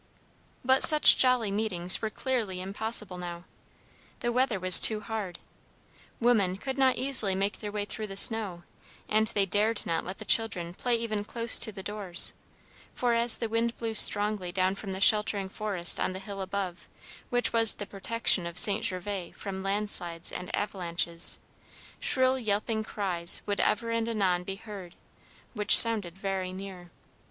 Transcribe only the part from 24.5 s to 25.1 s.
heard,